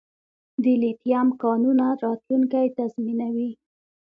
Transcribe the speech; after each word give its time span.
د 0.63 0.65
لیتیم 0.81 1.27
کانونه 1.43 1.85
راتلونکی 2.03 2.65
تضمینوي 2.77 3.51